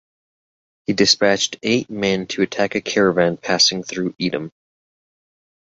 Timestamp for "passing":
3.37-3.83